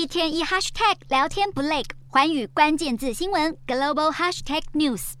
[0.00, 5.12] 一天一 hashtag 聊天不累，环宇关键字新闻 global hashtag news。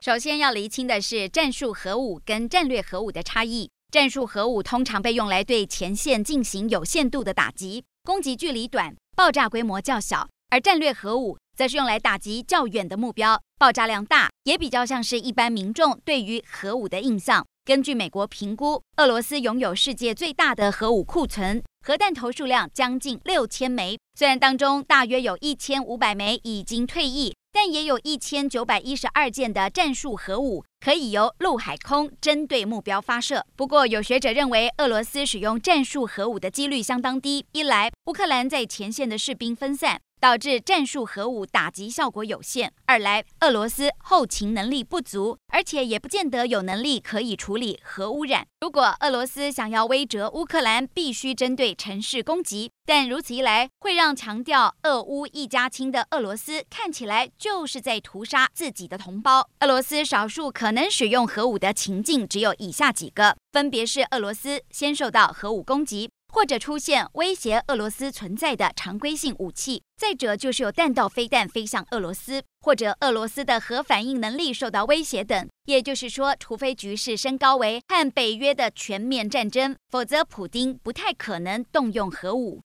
[0.00, 3.68] 首先要厘清的是战术核武跟战略核武的差异。
[3.90, 17.44] 战术核武通常被用来对前线进行有限度的打击，攻击距离短，爆炸规模较小；而战略核武则是用来打击较远的目标，爆炸量大，也比较像是一般民众对于核武的印象。
[17.66, 23.98] 根据美国评估，俄罗斯拥有世界最大的核武库存，核弹头数量将近六千枚。
[24.14, 33.44] 虽然当中大约有一千五百枚已经退役，但也有一千九百一十二件的战术核武可以由陆海空针对目标发射。
[33.56, 37.44] 不过，有学者认为，俄罗斯使用战术核武的几率相当低。
[37.52, 40.00] 一来，乌克兰在前线的士兵分散。
[40.22, 42.72] 导致战术核武打击效果有限。
[42.86, 48.46] 二来，俄罗斯后勤能力不足，而且也不见得有能力可以处理核污染。
[48.60, 59.48] 如果俄罗斯想要威慑乌克兰，必须针对城市攻击，但如此一来，会让强调俄乌一家亲的俄罗斯看起来就是在屠杀自己的同胞。
[59.58, 66.08] 俄罗斯少数可能使用核武的情境只有以下几个，分别是俄罗斯先受到核武攻击。
[66.32, 75.48] 或者出现威胁俄罗斯存在的常规性武器，再者就是有弹道飞弹飞向俄罗斯，或者俄罗斯的核反应能力受到威胁等。
[75.66, 82.60] 也就是说，除非局势升高为和北约的全面战争，否则普丁不太可能动用核武。